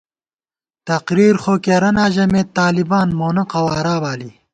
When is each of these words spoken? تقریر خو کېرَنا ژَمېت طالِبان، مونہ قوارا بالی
تقریر 0.89 1.35
خو 1.43 1.53
کېرَنا 1.65 2.05
ژَمېت 2.13 2.47
طالِبان، 2.59 3.07
مونہ 3.19 3.43
قوارا 3.51 3.95
بالی 4.03 4.31